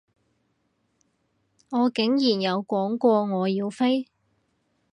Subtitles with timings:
[1.69, 4.07] 我竟然有講過我要飛？